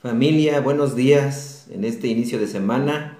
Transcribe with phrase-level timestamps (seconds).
[0.00, 3.18] Familia, buenos días en este inicio de semana,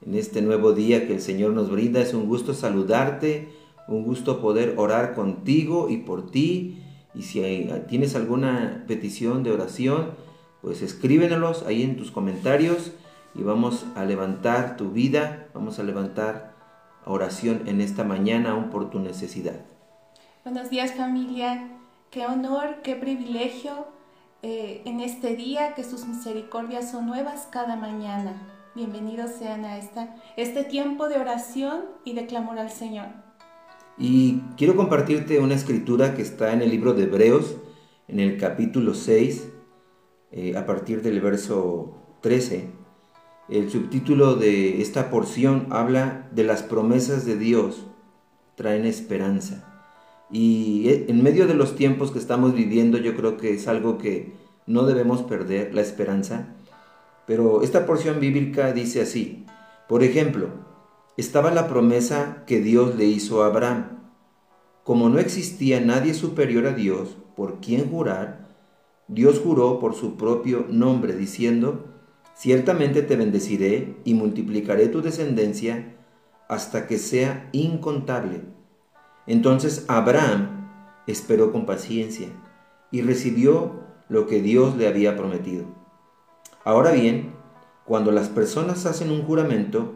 [0.00, 2.00] en este nuevo día que el Señor nos brinda.
[2.00, 3.48] Es un gusto saludarte,
[3.88, 6.80] un gusto poder orar contigo y por ti.
[7.12, 10.12] Y si tienes alguna petición de oración,
[10.62, 12.92] pues escríbenos ahí en tus comentarios
[13.34, 16.54] y vamos a levantar tu vida, vamos a levantar
[17.04, 19.60] oración en esta mañana aún por tu necesidad.
[20.44, 21.66] Buenos días familia,
[22.12, 23.95] qué honor, qué privilegio
[24.42, 28.34] eh, en este día, que sus misericordias son nuevas cada mañana.
[28.74, 33.06] Bienvenidos sean a esta, este tiempo de oración y de clamor al Señor.
[33.98, 37.56] Y quiero compartirte una escritura que está en el libro de Hebreos,
[38.08, 39.48] en el capítulo 6,
[40.32, 42.68] eh, a partir del verso 13.
[43.48, 47.86] El subtítulo de esta porción habla de las promesas de Dios
[48.56, 49.75] traen esperanza.
[50.30, 53.98] Y e, en medio de los tiempos que estamos viviendo, yo creo que es algo
[53.98, 54.32] que
[54.66, 56.54] no debemos perder, la esperanza.
[57.26, 59.44] Pero esta porción bíblica dice así,
[59.88, 60.48] por ejemplo,
[61.16, 64.00] estaba la promesa que Dios le hizo a Abraham.
[64.84, 68.46] Como no existía nadie superior a Dios por quien jurar,
[69.08, 71.86] Dios juró por su propio nombre, diciendo,
[72.34, 75.96] Ciertamente te bendeciré y multiplicaré tu descendencia
[76.48, 78.42] hasta que sea incontable
[79.26, 80.68] entonces Abraham
[81.06, 82.28] esperó con paciencia
[82.90, 85.64] y recibió lo que Dios le había prometido.
[86.64, 87.34] Ahora bien,
[87.84, 89.92] cuando las personas hacen un juramento,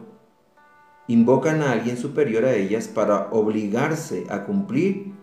[1.07, 5.13] invocan a alguien superior a ellas para obligarse a cumplir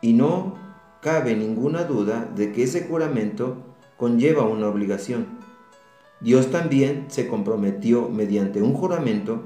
[0.00, 0.54] y no
[1.00, 3.56] cabe ninguna duda de que ese juramento
[3.96, 5.26] conlleva una obligación.
[6.20, 9.42] Dios también se comprometió mediante un juramento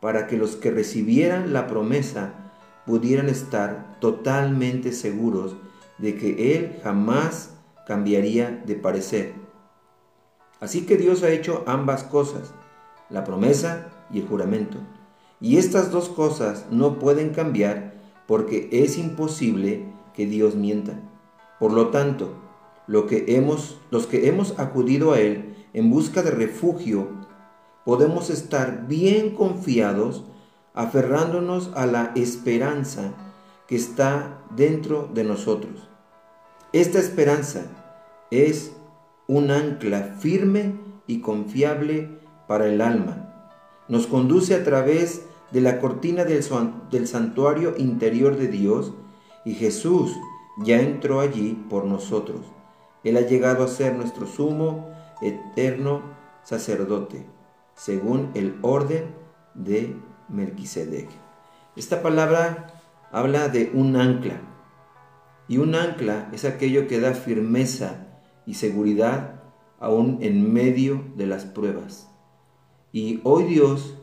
[0.00, 2.43] para que los que recibieran la promesa
[2.86, 5.56] pudieran estar totalmente seguros
[5.98, 7.54] de que Él jamás
[7.86, 9.34] cambiaría de parecer.
[10.60, 12.54] Así que Dios ha hecho ambas cosas,
[13.10, 14.78] la promesa y el juramento.
[15.40, 17.94] Y estas dos cosas no pueden cambiar
[18.26, 20.94] porque es imposible que Dios mienta.
[21.58, 22.34] Por lo tanto,
[22.86, 27.08] lo que hemos, los que hemos acudido a Él en busca de refugio,
[27.84, 30.24] podemos estar bien confiados
[30.74, 33.12] aferrándonos a la esperanza
[33.66, 35.88] que está dentro de nosotros.
[36.72, 37.66] Esta esperanza
[38.30, 38.72] es
[39.26, 40.74] un ancla firme
[41.06, 43.30] y confiable para el alma.
[43.88, 46.42] Nos conduce a través de la cortina del,
[47.06, 48.92] santuario interior de Dios
[49.44, 50.16] y Jesús
[50.58, 52.40] ya entró allí por nosotros.
[53.04, 54.90] Él ha llegado a ser nuestro sumo,
[55.22, 56.02] eterno
[56.42, 57.24] sacerdote,
[57.74, 59.14] según el orden
[59.54, 59.94] de
[60.28, 61.08] Melquisedec.
[61.76, 64.40] Esta palabra habla de un ancla.
[65.48, 68.06] Y un ancla es aquello que da firmeza
[68.46, 69.42] y seguridad
[69.78, 72.08] aún en medio de las pruebas.
[72.92, 73.98] Y hoy Dios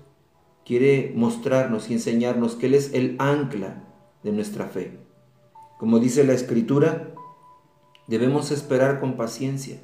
[0.66, 3.84] quiere mostrarnos y enseñarnos que Él es el ancla
[4.24, 5.00] de nuestra fe.
[5.80, 7.14] Como dice la Escritura,
[8.08, 9.80] debemos esperar con paciencia.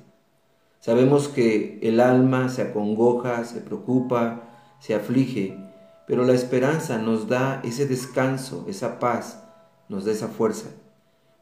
[0.79, 5.57] Sabemos que el alma se acongoja, se preocupa, se aflige,
[6.07, 9.43] pero la esperanza nos da ese descanso, esa paz,
[9.89, 10.69] nos da esa fuerza.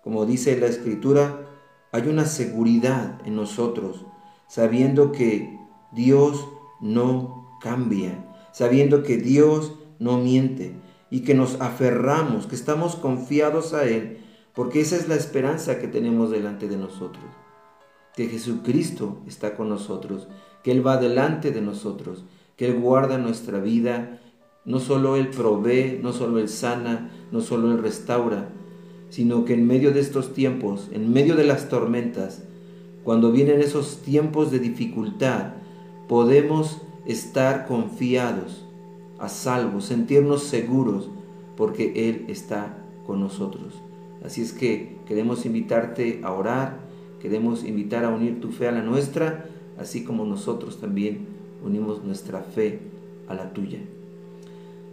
[0.03, 1.47] Como dice la Escritura,
[1.91, 4.05] hay una seguridad en nosotros,
[4.47, 5.57] sabiendo que
[5.93, 6.47] Dios
[6.81, 10.75] no cambia, sabiendo que Dios no miente
[11.09, 14.17] y que nos aferramos, que estamos confiados a Él,
[14.53, 17.23] porque esa es la esperanza que tenemos delante de nosotros.
[18.15, 20.27] Que Jesucristo está con nosotros,
[20.63, 22.25] que Él va delante de nosotros,
[22.55, 24.19] que Él guarda nuestra vida,
[24.65, 28.49] no solo Él provee, no solo Él sana, no solo Él restaura,
[29.09, 32.43] sino que en medio de estos tiempos, en medio de las tormentas,
[33.03, 35.53] cuando vienen esos tiempos de dificultad,
[36.07, 38.65] podemos estar confiados,
[39.19, 41.09] a salvo, sentirnos seguros,
[41.55, 43.75] porque Él está con nosotros.
[44.23, 46.79] Así es que queremos invitarte a orar,
[47.21, 49.45] queremos invitar a unir tu fe a la nuestra,
[49.77, 51.27] así como nosotros también
[51.63, 52.79] unimos nuestra fe
[53.27, 53.79] a la tuya.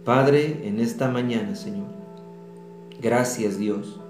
[0.05, 1.87] Padre, en esta mañana, Señor,
[3.01, 4.01] gracias Dios.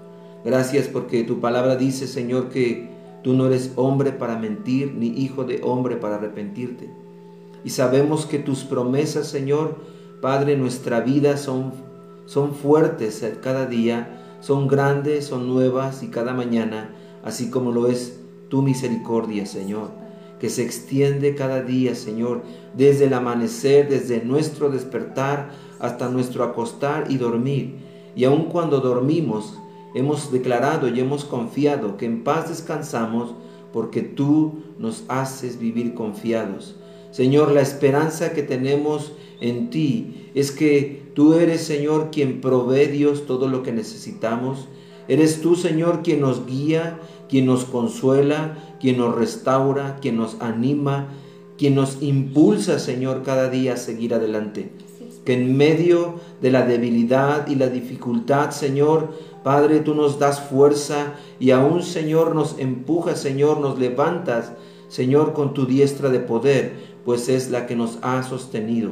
[0.44, 2.90] Gracias porque tu palabra dice, Señor, que
[3.22, 6.90] tú no eres hombre para mentir, ni hijo de hombre para arrepentirte.
[7.64, 9.78] Y sabemos que tus promesas, Señor,
[10.20, 11.72] Padre, nuestra vida son,
[12.26, 16.90] son fuertes cada día, son grandes, son nuevas y cada mañana,
[17.22, 18.18] así como lo es
[18.48, 19.92] tu misericordia, Señor,
[20.40, 22.42] que se extiende cada día, Señor,
[22.76, 27.76] desde el amanecer, desde nuestro despertar hasta nuestro acostar y dormir.
[28.16, 29.58] Y aun cuando dormimos,
[29.94, 33.34] hemos declarado y hemos confiado que en paz descansamos
[33.72, 36.76] porque tú nos haces vivir confiados.
[37.10, 43.26] Señor, la esperanza que tenemos en ti es que tú eres, Señor, quien provee Dios
[43.26, 44.68] todo lo que necesitamos.
[45.06, 46.98] Eres tú, Señor, quien nos guía,
[47.28, 51.08] quien nos consuela, quien nos restaura, quien nos anima,
[51.58, 54.72] quien nos impulsa, Señor, cada día a seguir adelante.
[55.24, 61.14] Que en medio de la debilidad y la dificultad, Señor, Padre, tú nos das fuerza
[61.38, 64.52] y aún, Señor, nos empujas, Señor, nos levantas,
[64.88, 66.72] Señor, con tu diestra de poder,
[67.04, 68.90] pues es la que nos ha sostenido.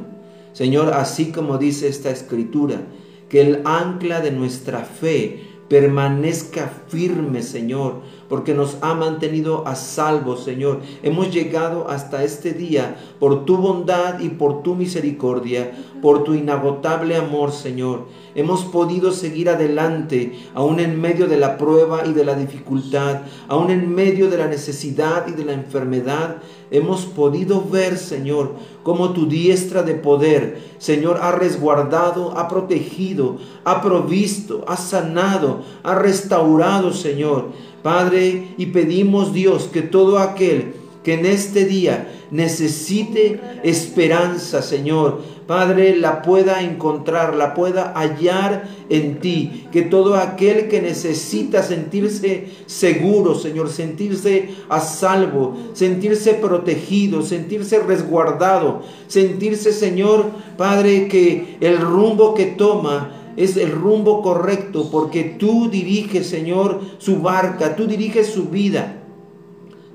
[0.53, 2.81] Señor, así como dice esta escritura,
[3.29, 8.01] que el ancla de nuestra fe permanezca firme, Señor,
[8.33, 10.79] porque nos ha mantenido a salvo, Señor.
[11.03, 15.71] Hemos llegado hasta este día por tu bondad y por tu misericordia,
[16.01, 18.07] por tu inagotable amor, Señor.
[18.33, 23.69] Hemos podido seguir adelante, aún en medio de la prueba y de la dificultad, aún
[23.69, 26.37] en medio de la necesidad y de la enfermedad.
[26.73, 33.79] Hemos podido ver, Señor, cómo tu diestra de poder, Señor, ha resguardado, ha protegido, ha
[33.83, 37.49] provisto, ha sanado, ha restaurado, Señor.
[37.83, 40.73] Padre, y pedimos Dios que todo aquel
[41.03, 49.19] que en este día necesite esperanza, Señor, Padre, la pueda encontrar, la pueda hallar en
[49.19, 49.67] ti.
[49.71, 58.83] Que todo aquel que necesita sentirse seguro, Señor, sentirse a salvo, sentirse protegido, sentirse resguardado,
[59.07, 60.27] sentirse, Señor,
[60.57, 67.17] Padre, que el rumbo que toma es el rumbo correcto porque tú diriges, Señor, su
[67.17, 69.02] barca, tú diriges su vida.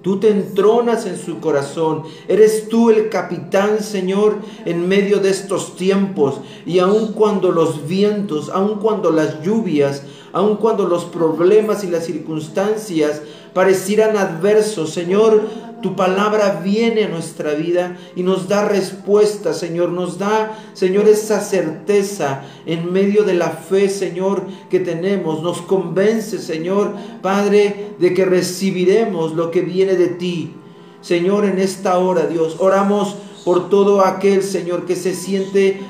[0.09, 2.05] Tú te entronas en su corazón.
[2.29, 6.41] Eres tú el capitán, Señor, en medio de estos tiempos.
[6.65, 12.07] Y aun cuando los vientos, aun cuando las lluvias, aun cuando los problemas y las
[12.07, 13.21] circunstancias
[13.53, 15.43] parecieran adversos, Señor,
[15.83, 19.91] tu palabra viene a nuestra vida y nos da respuesta, Señor.
[19.91, 25.43] Nos da, Señor, esa certeza en medio de la fe, Señor, que tenemos.
[25.43, 30.55] Nos convence, Señor, Padre, de que recibiremos lo que viene de ti.
[31.01, 33.17] Señor, en esta hora, Dios, oramos
[33.49, 35.81] por todo aquel, Señor, que se siente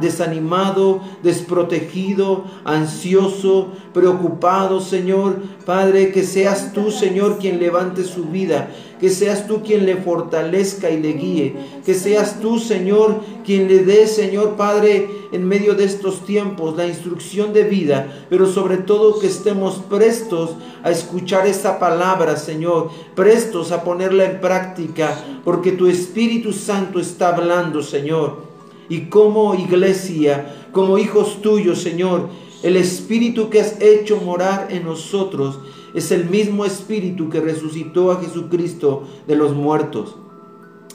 [0.00, 5.42] desanimado, desprotegido, ansioso, preocupado, Señor.
[5.66, 8.70] Padre, que seas tú, Señor, quien levante su vida,
[9.00, 13.80] que seas tú quien le fortalezca y le guíe, que seas tú, Señor, quien le
[13.80, 19.18] dé, Señor Padre, en medio de estos tiempos la instrucción de vida, pero sobre todo
[19.18, 20.50] que estemos prestos
[20.82, 27.34] a escuchar esa palabra, Señor, prestos a ponerla en práctica, porque tu Espíritu Santo está
[27.34, 28.46] hablando, Señor.
[28.88, 32.28] Y como iglesia, como hijos tuyos, Señor,
[32.62, 35.58] el Espíritu que has hecho morar en nosotros
[35.94, 40.16] es el mismo Espíritu que resucitó a Jesucristo de los muertos.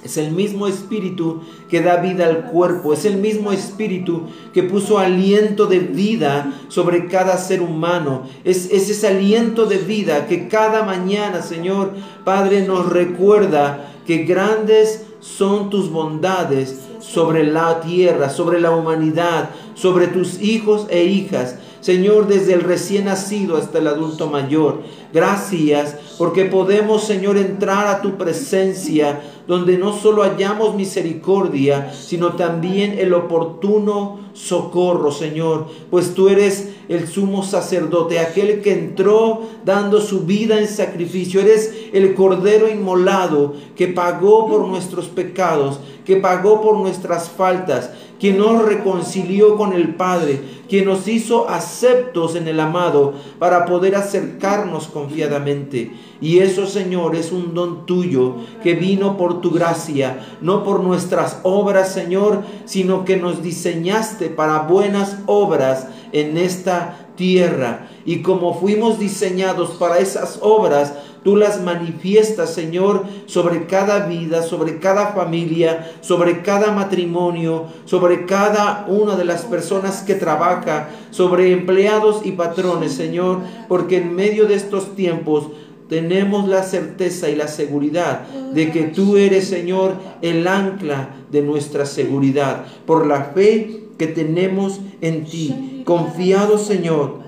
[0.03, 2.91] Es el mismo espíritu que da vida al cuerpo.
[2.93, 8.23] Es el mismo espíritu que puso aliento de vida sobre cada ser humano.
[8.43, 11.91] Es, es, ese aliento de vida que cada mañana, Señor
[12.25, 20.07] Padre, nos recuerda que grandes son tus bondades sobre la tierra, sobre la humanidad, sobre
[20.07, 21.57] tus hijos e hijas.
[21.81, 24.83] Señor, desde el recién nacido hasta el adulto mayor.
[25.13, 32.97] Gracias porque podemos, Señor, entrar a tu presencia donde no solo hallamos misericordia, sino también
[32.99, 40.21] el oportuno socorro, Señor, pues tú eres el sumo sacerdote, aquel que entró dando su
[40.21, 46.77] vida en sacrificio, eres el cordero inmolado que pagó por nuestros pecados, que pagó por
[46.77, 53.15] nuestras faltas, quien nos reconcilió con el Padre, quien nos hizo aceptos en el amado
[53.39, 55.91] para poder acercarnos confiadamente.
[56.21, 61.39] Y eso, Señor, es un don tuyo que vino por tu gracia, no por nuestras
[61.41, 67.89] obras, Señor, sino que nos diseñaste para buenas obras en esta tierra.
[68.05, 74.79] Y como fuimos diseñados para esas obras, tú las manifiestas, Señor, sobre cada vida, sobre
[74.79, 82.21] cada familia, sobre cada matrimonio, sobre cada una de las personas que trabaja, sobre empleados
[82.25, 85.47] y patrones, Señor, porque en medio de estos tiempos
[85.91, 88.21] tenemos la certeza y la seguridad
[88.53, 94.79] de que tú eres, Señor, el ancla de nuestra seguridad, por la fe que tenemos
[95.01, 95.83] en ti.
[95.83, 97.19] Confiado, Señor,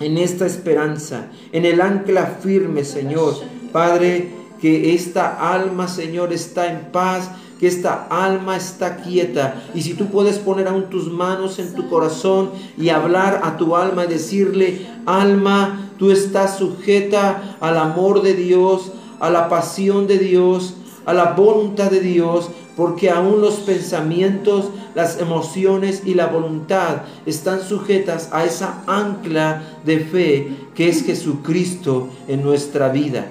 [0.00, 3.34] en esta esperanza, en el ancla firme, Señor.
[3.72, 9.62] Padre, que esta alma, Señor, está en paz, que esta alma está quieta.
[9.74, 13.76] Y si tú puedes poner aún tus manos en tu corazón y hablar a tu
[13.76, 20.18] alma y decirle, alma, tú estás sujeta al amor de Dios, a la pasión de
[20.18, 20.74] Dios,
[21.06, 27.60] a la voluntad de Dios, porque aún los pensamientos, las emociones y la voluntad están
[27.60, 33.26] sujetas a esa ancla de fe que es Jesucristo en nuestra vida.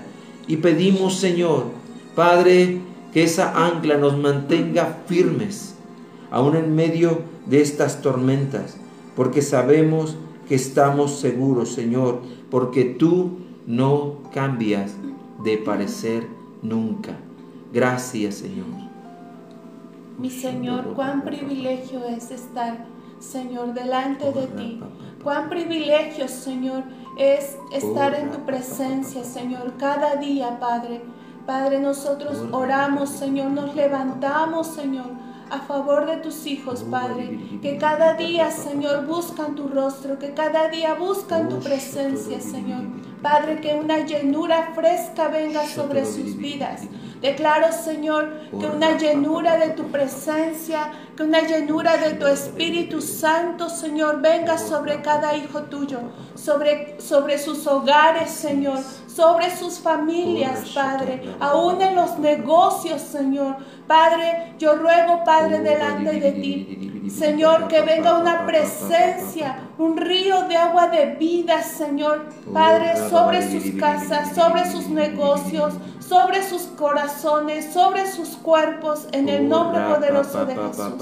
[0.48, 1.64] Y pedimos, Señor,
[2.14, 2.82] Padre,
[3.12, 5.74] que esa ancla nos mantenga firmes,
[6.30, 8.78] aún en medio de estas tormentas,
[9.16, 10.18] porque sabemos
[10.48, 14.92] que estamos seguros, Señor, porque tú no cambias
[15.44, 16.28] de parecer
[16.62, 17.18] nunca.
[17.74, 18.85] Gracias, Señor.
[20.18, 22.86] Mi Señor, cuán privilegio es estar,
[23.20, 24.82] Señor, delante de ti.
[25.24, 26.84] Cuán privilegio, Señor,
[27.18, 31.02] es estar en tu presencia, Señor, cada día, Padre.
[31.46, 38.16] Padre, nosotros oramos, Señor, nos levantamos, Señor a favor de tus hijos, Padre, que cada
[38.16, 42.84] día, Señor, buscan tu rostro, que cada día buscan tu presencia, Señor.
[43.22, 46.84] Padre, que una llenura fresca venga sobre sus vidas.
[47.26, 53.68] Declaro, Señor, que una llenura de tu presencia, que una llenura de tu Espíritu Santo,
[53.68, 56.02] Señor, venga sobre cada hijo tuyo,
[56.36, 58.78] sobre, sobre sus hogares, Señor,
[59.08, 63.56] sobre sus familias, Padre, aún en los negocios, Señor.
[63.88, 70.58] Padre, yo ruego, Padre, delante de ti, Señor, que venga una presencia, un río de
[70.58, 75.76] agua de vida, Señor, Padre, sobre sus casas, sobre sus negocios,
[76.08, 80.94] sobre sus corazones, sobre sus cuerpos, en el nombre poderoso de Jesús.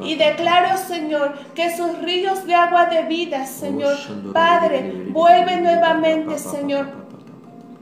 [0.00, 3.96] Y declaro, Señor, que esos ríos de agua de vida, Señor,
[4.32, 7.02] Padre, vuelve nuevamente, Señor,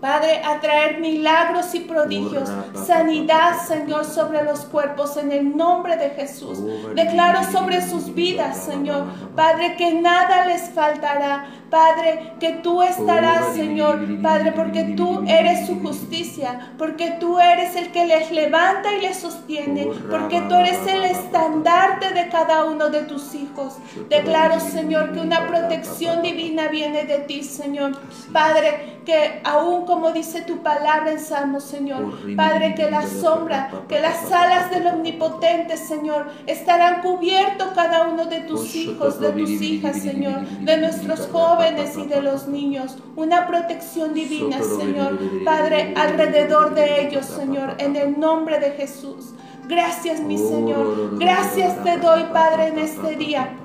[0.00, 2.48] Padre, a traer milagros y prodigios,
[2.86, 6.58] sanidad, Señor, sobre los cuerpos en el nombre de Jesús.
[6.94, 9.04] Declaro sobre sus vidas, Señor,
[9.36, 11.44] Padre, que nada les faltará.
[11.70, 17.92] Padre, que tú estarás, Señor, Padre, porque tú eres su justicia, porque tú eres el
[17.92, 23.02] que les levanta y les sostiene, porque tú eres el estandarte de cada uno de
[23.02, 23.76] tus hijos.
[24.08, 27.92] Declaro, Señor, que una protección divina viene de ti, Señor.
[28.32, 34.00] Padre, que aún como dice tu palabra en Salmo, Señor, Padre, que la sombra, que
[34.00, 40.00] las alas del Omnipotente, Señor, estarán cubiertos cada uno de tus hijos, de tus hijas,
[40.00, 41.59] Señor, de nuestros jóvenes
[41.96, 42.96] y de los niños.
[43.16, 49.34] Una protección divina, Señor, Padre, alrededor de ellos, Señor, en el nombre de Jesús.
[49.68, 51.18] Gracias, mi Señor.
[51.18, 53.59] Gracias te doy, Padre, en este día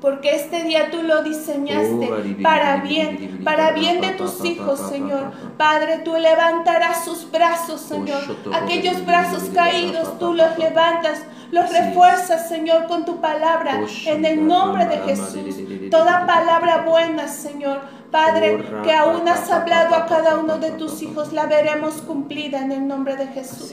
[0.00, 5.32] porque este día tú lo diseñaste oh, para bien, para bien de tus hijos, Señor.
[5.56, 8.22] Padre, tú levantarás sus brazos, oh, Señor.
[8.52, 14.46] Aquellos brazos caídos, tú los levantas, los refuerzas, Señor, con tu palabra, oh, en el
[14.46, 15.56] nombre de Jesús.
[15.90, 17.80] Toda palabra buena, Señor.
[18.10, 22.72] Padre, que aún has hablado a cada uno de tus hijos, la veremos cumplida en
[22.72, 23.72] el nombre de Jesús.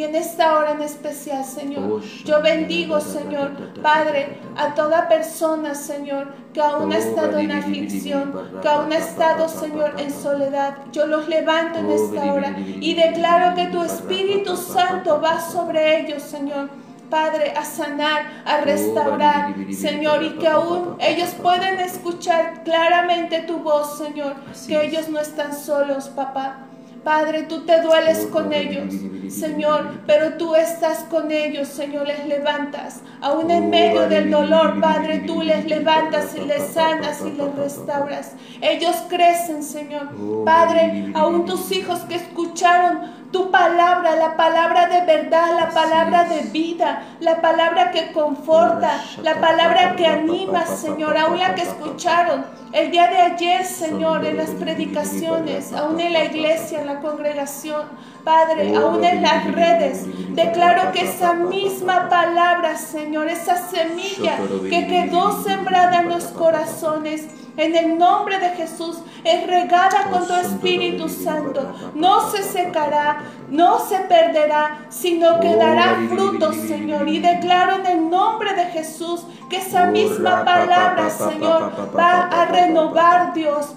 [0.00, 3.50] Y en esta hora en especial, Señor, yo bendigo, Señor,
[3.82, 9.46] Padre, a toda persona, Señor, que aún ha estado en aflicción, que aún ha estado,
[9.46, 10.78] Señor, en soledad.
[10.90, 16.22] Yo los levanto en esta hora y declaro que tu Espíritu Santo va sobre ellos,
[16.22, 16.70] Señor.
[17.10, 23.98] Padre, a sanar, a restaurar, Señor, y que aún ellos pueden escuchar claramente tu voz,
[23.98, 24.32] Señor,
[24.66, 26.68] que ellos no están solos, papá.
[27.04, 28.94] Padre, tú te dueles con ellos,
[29.30, 33.00] Señor, pero tú estás con ellos, Señor, les levantas.
[33.20, 38.32] Aún en medio del dolor, Padre, tú les levantas y les sanas y les restauras.
[38.60, 40.08] Ellos crecen, Señor.
[40.44, 46.42] Padre, aún tus hijos que escucharon tu palabra, la palabra de verdad, la palabra de
[46.50, 52.90] vida, la palabra que conforta, la palabra que anima, Señor, aún la que escucharon el
[52.92, 57.82] día de ayer, Señor, en las predicaciones, aún en la iglesia, en la congregación,
[58.24, 64.36] Padre, aún en las redes, declaro que esa misma palabra, Señor, esa semilla
[64.68, 70.34] que quedó sembrada en los corazones, en el nombre de Jesús, es regada con tu
[70.34, 71.74] Espíritu Santo.
[71.94, 77.08] No se secará, no se perderá, sino que dará frutos, Señor.
[77.08, 83.34] Y declaro en el nombre de Jesús que esa misma palabra, Señor, va a renovar,
[83.34, 83.74] Dios,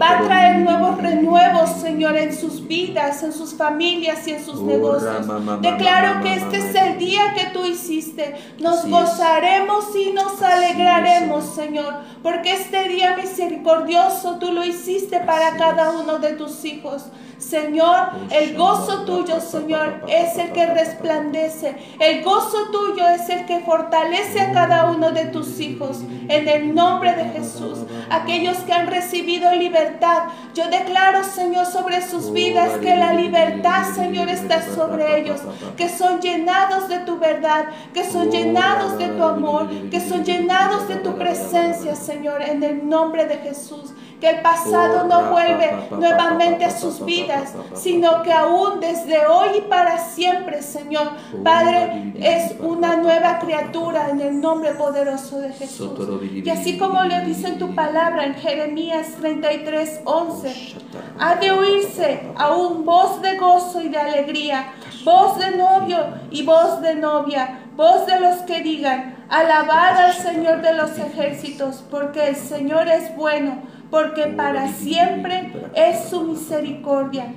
[0.00, 4.60] Va a traer nuevos renuevos, Señor, en sus vidas, en sus familias y en sus
[4.62, 5.26] negocios.
[5.60, 8.34] Declaro que este es el día que tú hiciste.
[8.58, 15.90] Nos gozaremos y nos alegraremos, Señor, porque este día misericordioso tú lo hiciste para cada
[15.90, 17.06] uno de tus hijos.
[17.40, 21.74] Señor, el gozo tuyo, Señor, es el que resplandece.
[21.98, 26.00] El gozo tuyo es el que fortalece a cada uno de tus hijos.
[26.28, 27.78] En el nombre de Jesús.
[28.10, 30.24] Aquellos que han recibido libertad.
[30.54, 35.40] Yo declaro, Señor, sobre sus vidas que la libertad, Señor, está sobre ellos,
[35.76, 40.88] que son llenados de tu verdad, que son llenados de tu amor, que son llenados
[40.88, 46.64] de tu presencia, Señor, en el nombre de Jesús que el pasado no vuelve nuevamente
[46.64, 51.12] a sus vidas, sino que aún desde hoy y para siempre, Señor,
[51.42, 55.92] Padre, es una nueva criatura en el nombre poderoso de Jesús.
[56.34, 60.74] Y así como le dice en tu palabra en Jeremías 33, 11,
[61.18, 64.72] ha de oírse aún voz de gozo y de alegría,
[65.04, 65.98] voz de novio
[66.30, 71.82] y voz de novia, voz de los que digan, alabad al Señor de los ejércitos,
[71.90, 77.32] porque el Señor es bueno porque para siempre es su misericordia.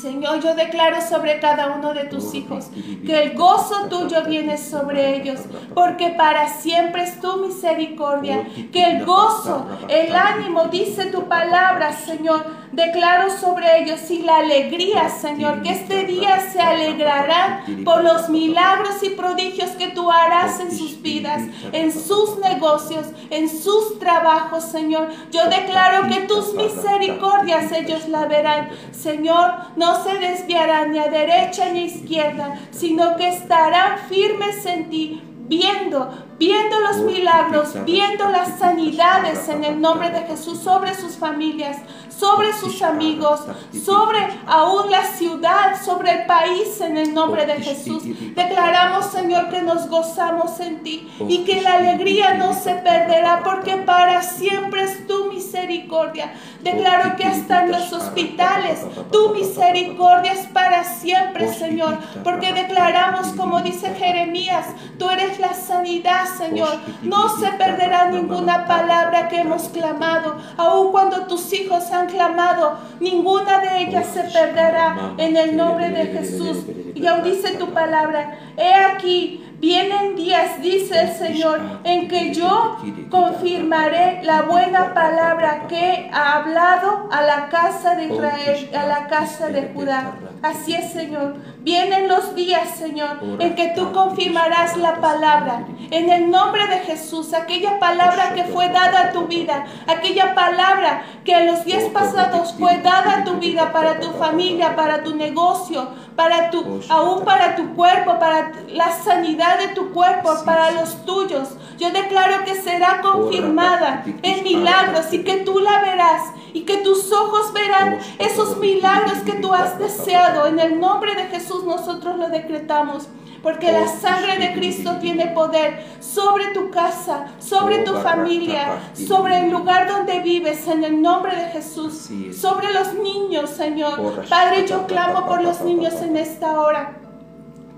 [0.00, 2.66] Señor, yo declaro sobre cada uno de tus hijos
[3.06, 5.40] que el gozo tuyo viene sobre ellos,
[5.74, 12.44] porque para siempre es tu misericordia, que el gozo, el ánimo, dice tu palabra, Señor,
[12.72, 19.02] declaro sobre ellos y la alegría, Señor, que este día se alegrarán por los milagros
[19.02, 25.08] y prodigios que tú harás en sus vidas, en sus negocios, en sus trabajos, Señor.
[25.30, 31.68] Yo declaro que tus misericordias ellos la verán, Señor, no se desviarán ni a derecha
[31.70, 38.58] ni a izquierda, sino que estarán firmes en ti, viendo, viendo los milagros, viendo las
[38.58, 41.76] sanidades en el nombre de Jesús sobre sus familias,
[42.18, 43.40] sobre sus amigos,
[43.84, 48.02] sobre aún la ciudad, sobre el país en el nombre de Jesús.
[48.34, 53.76] Declaramos, Señor, que nos gozamos en ti y que la alegría no se perderá porque
[53.76, 56.32] para siempre es tu misericordia.
[56.62, 58.80] Declaro que hasta en los hospitales
[59.10, 64.66] tu misericordia es para siempre, Señor, porque declaramos, como dice Jeremías,
[64.98, 66.78] tú eres la sanidad, Señor.
[67.02, 73.60] No se perderá ninguna palabra que hemos clamado, aun cuando tus hijos han clamado, ninguna
[73.60, 76.58] de ellas se perderá en el nombre de Jesús.
[76.94, 82.76] Y aún dice tu palabra, he aquí, Vienen días, dice el Señor, en que yo
[83.08, 89.48] confirmaré la buena palabra que ha hablado a la casa de Israel, a la casa
[89.48, 90.16] de Judá.
[90.42, 91.36] Así es, Señor.
[91.60, 95.64] Vienen los días, Señor, en que tú confirmarás la palabra.
[95.90, 101.04] En el nombre de Jesús, aquella palabra que fue dada a tu vida, aquella palabra
[101.24, 103.13] que en los días pasados fue dada
[103.54, 105.86] vida para tu familia, para tu negocio,
[106.16, 111.50] para tu, aún para tu cuerpo, para la sanidad de tu cuerpo, para los tuyos.
[111.78, 117.12] Yo declaro que será confirmada en milagros y que tú la verás y que tus
[117.12, 120.46] ojos verán esos milagros que tú has deseado.
[120.46, 123.08] En el nombre de Jesús nosotros lo decretamos.
[123.44, 129.50] Porque la sangre de Cristo tiene poder sobre tu casa, sobre tu familia, sobre el
[129.50, 132.08] lugar donde vives, en el nombre de Jesús.
[132.34, 134.24] Sobre los niños, Señor.
[134.30, 137.03] Padre, yo clamo por los niños en esta hora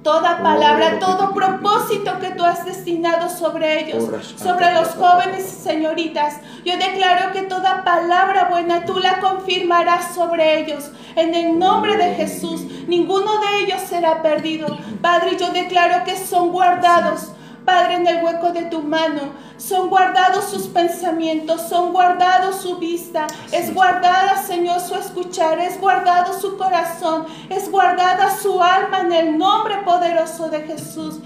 [0.06, 6.36] toda palabra, todo propósito que tú has destinado sobre ellos, sobre los jóvenes y señoritas.
[6.64, 10.92] Yo declaro que toda palabra buena tú la confirmarás sobre ellos.
[11.16, 14.78] En el nombre de Jesús, ninguno de ellos será perdido.
[15.02, 17.32] Padre, yo declaro que son guardados
[17.66, 19.32] Padre, en el hueco de tu mano.
[19.58, 26.38] Son guardados sus pensamientos, son guardados su vista, es guardada, Señor, su escuchar, es guardado
[26.40, 31.20] su corazón, es guardada su alma en el nombre poderoso de Jesús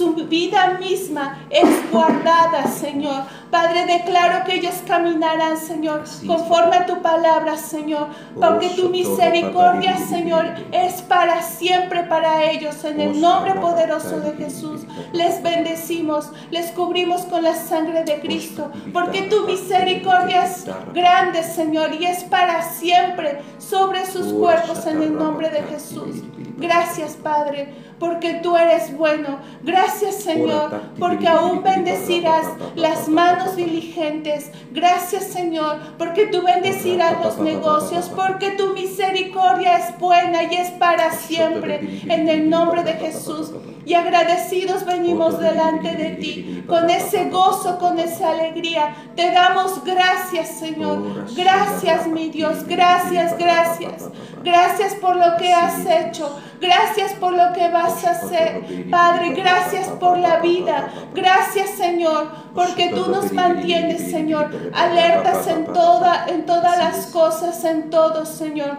[0.00, 3.24] su vida misma es guardada, Señor.
[3.50, 8.08] Padre, declaro que ellos caminarán, Señor, conforme a tu palabra, Señor,
[8.38, 12.84] porque tu misericordia, Señor, es para siempre para ellos.
[12.84, 14.82] En el nombre poderoso de Jesús,
[15.12, 21.92] les bendecimos, les cubrimos con la sangre de Cristo, porque tu misericordia es grande, Señor,
[21.94, 26.22] y es para siempre sobre sus cuerpos en el nombre de Jesús.
[26.56, 29.38] Gracias, Padre, porque tú eres bueno.
[29.62, 34.50] Gracias, Señor, porque aún bendecirás las manos diligentes.
[34.72, 41.12] Gracias, Señor, porque tú bendecirás los negocios, porque tu misericordia es buena y es para
[41.12, 42.02] siempre.
[42.08, 43.52] En el nombre de Jesús.
[43.84, 48.94] Y agradecidos venimos delante de ti, con ese gozo, con esa alegría.
[49.16, 51.26] Te damos gracias, Señor.
[51.34, 52.66] Gracias, mi Dios.
[52.66, 54.10] Gracias, gracias.
[54.44, 56.38] Gracias por lo que has hecho.
[56.60, 58.88] Gracias por lo que vas a hacer.
[58.90, 60.90] Padre, gracias por la vida.
[61.14, 67.88] Gracias, Señor, porque tú nos mantienes, Señor, alertas en, toda, en todas las cosas, en
[67.88, 68.76] todo, Señor.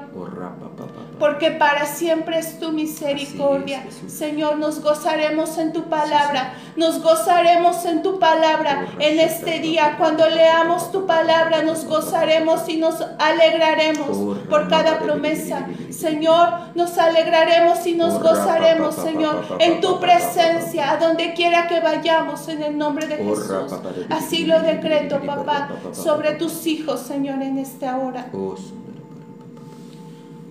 [1.21, 3.85] Porque para siempre es tu misericordia.
[4.07, 8.87] Señor, nos gozaremos en tu palabra, nos gozaremos en tu palabra.
[8.97, 15.67] En este día, cuando leamos tu palabra, nos gozaremos y nos alegraremos por cada promesa.
[15.91, 22.47] Señor, nos alegraremos y nos gozaremos, Señor, en tu presencia, a donde quiera que vayamos,
[22.47, 23.71] en el nombre de Jesús.
[24.09, 28.25] Así lo decreto, papá, sobre tus hijos, Señor, en esta hora.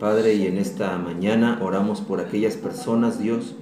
[0.00, 3.54] Padre, y en esta mañana oramos por aquellas personas, Dios,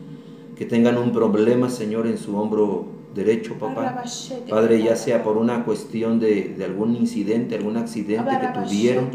[0.55, 4.05] que tengan un problema, Señor, en su hombro derecho, papá.
[4.48, 9.11] Padre, ya sea por una cuestión de, algún incidente, algún accidente que tuvieron,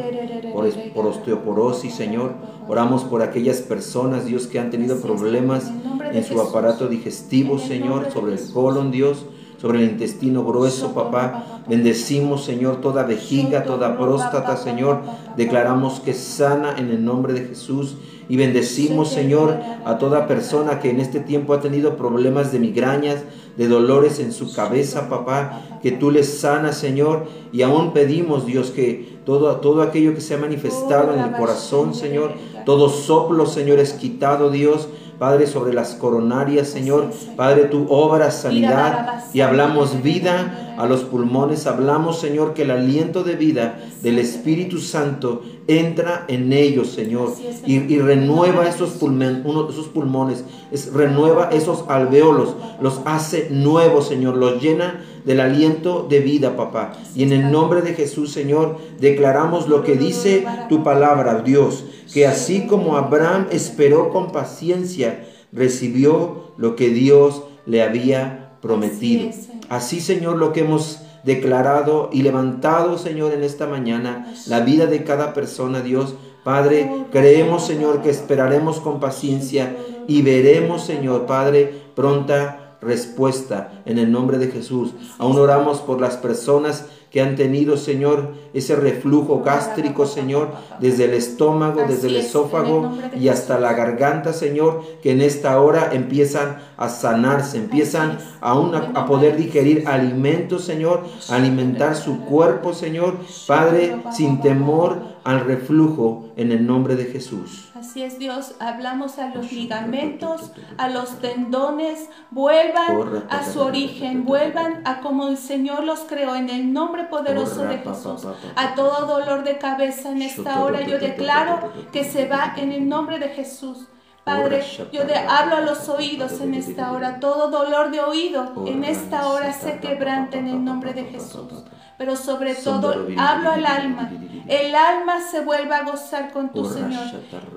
[0.51, 2.33] por, por, osteoporosis, Señor.
[2.67, 5.71] Oramos por aquellas personas, Dios, que han tenido problemas
[6.11, 9.25] en su aparato digestivo, Señor, sobre el colon, Dios
[9.63, 11.63] sobre el intestino grueso, papá.
[11.69, 14.99] Bendecimos, Señor, toda vejiga, toda próstata, Señor.
[15.37, 17.95] Declaramos que sana en el nombre de Jesús.
[18.27, 23.23] Y bendecimos, Señor, a toda persona que en este tiempo ha tenido problemas de migrañas,
[23.55, 27.27] de dolores en su cabeza, papá, que tú les sanas, Señor.
[27.53, 31.93] Y aún pedimos, Dios, que todo, todo aquello que se ha manifestado en el corazón,
[31.93, 32.33] Señor,
[32.65, 34.89] todo soplo, Señor, es quitado, Dios
[35.23, 37.09] Padre, sobre las coronarias, Señor.
[37.37, 41.65] Padre, tú obras sanidad y hablamos vida a los pulmones.
[41.65, 47.31] Hablamos, Señor, que el aliento de vida del Espíritu Santo entra en ellos, Señor,
[47.65, 55.05] y, renueva esos, esos pulmones, es, renueva esos alveolos, los hace nuevos, Señor, los llena
[55.23, 56.91] del aliento de vida, papá.
[57.15, 62.27] Y en el nombre de Jesús, Señor, declaramos lo que dice tu palabra, Dios, que
[62.27, 69.31] así como Abraham esperó con paciencia, recibió lo que Dios le había prometido.
[69.69, 75.03] Así, Señor, lo que hemos declarado y levantado, Señor, en esta mañana, la vida de
[75.03, 76.15] cada persona, Dios.
[76.43, 79.75] Padre, creemos, Señor, que esperaremos con paciencia
[80.07, 84.93] y veremos, Señor, Padre, pronta respuesta en el nombre de Jesús.
[85.17, 90.49] Aún oramos por las personas que han tenido, Señor, ese reflujo gástrico, Señor,
[90.79, 95.91] desde el estómago, desde el esófago y hasta la garganta, Señor, que en esta hora
[95.93, 103.95] empiezan a sanarse, empiezan aún a, poder digerir alimentos, Señor, alimentar su cuerpo, Señor, Padre,
[104.11, 107.72] sin temor al reflujo en el nombre de Jesús.
[107.83, 114.83] Así es Dios, hablamos a los ligamentos, a los tendones, vuelvan a su origen, vuelvan
[114.87, 118.25] a como el Señor los creó en el nombre poderoso de Jesús.
[118.55, 122.87] A todo dolor de cabeza en esta hora yo declaro que se va en el
[122.87, 123.89] nombre de Jesús.
[124.23, 127.19] Padre, yo te hablo a los oídos en esta hora.
[127.19, 131.65] Todo dolor de oído en esta hora se quebrante en el nombre de Jesús.
[132.03, 134.11] Pero sobre todo hablo al alma.
[134.49, 137.07] El alma se vuelve a gozar con tu Señor.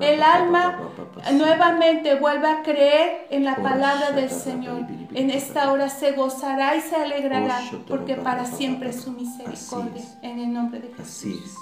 [0.00, 0.78] El alma
[1.32, 4.86] nuevamente vuelve a creer en la palabra del Señor.
[5.14, 10.04] En esta hora se gozará y se alegrará porque para siempre es su misericordia.
[10.22, 11.00] En el nombre de Jesús.
[11.02, 11.56] Así es.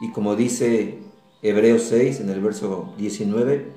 [0.00, 1.02] Y como dice
[1.42, 3.70] Hebreos 6 en el verso 19,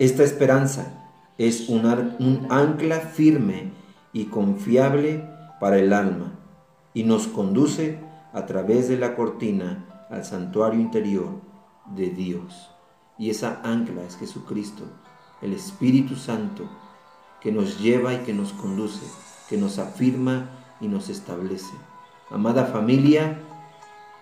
[0.00, 0.92] esta esperanza
[1.38, 1.86] es un,
[2.18, 3.70] un ancla firme
[4.12, 5.24] y confiable
[5.60, 6.29] para el alma
[6.94, 7.98] y nos conduce
[8.32, 11.40] a través de la cortina al santuario interior
[11.94, 12.70] de Dios.
[13.18, 14.84] Y esa ancla es Jesucristo,
[15.42, 16.68] el Espíritu Santo,
[17.40, 19.06] que nos lleva y que nos conduce,
[19.48, 20.50] que nos afirma
[20.80, 21.72] y nos establece.
[22.30, 23.40] Amada familia,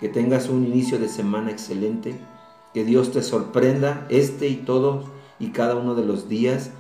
[0.01, 2.19] que tengas un inicio de semana excelente,
[2.73, 5.07] que Dios te sorprenda este y todos
[5.39, 6.71] y cada uno de los días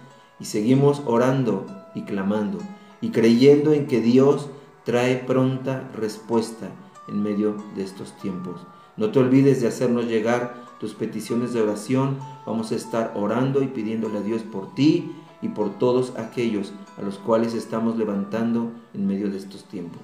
[0.41, 2.59] y seguimos orando y clamando
[3.01, 4.49] y creyendo en que Dios
[4.89, 6.71] trae pronta respuesta
[7.09, 8.63] en medio de estos tiempos.
[8.97, 12.19] No te olvides de hacernos llegar tus peticiones de oración.
[12.47, 17.03] Vamos a estar orando y pidiéndole a Dios por ti y por todos aquellos a
[17.03, 20.01] los cuales estamos levantando en medio de estos tiempos.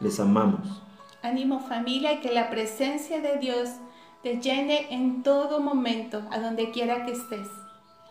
[0.00, 0.82] Les amamos.
[1.22, 3.70] Ánimo familia y que la presencia de Dios
[4.22, 7.48] te llene en todo momento, a donde quiera que estés.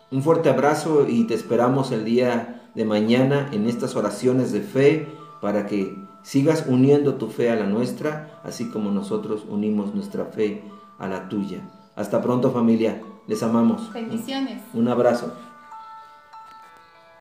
[0.10, 5.08] Un fuerte abrazo y te esperamos el día de mañana en estas oraciones de fe
[5.40, 10.64] para que sigas uniendo tu fe a la nuestra, así como nosotros unimos nuestra fe
[10.98, 11.70] a la tuya.
[11.96, 13.94] Hasta pronto familia, les amamos.
[13.94, 14.64] Bendiciones.
[14.74, 15.32] Un abrazo.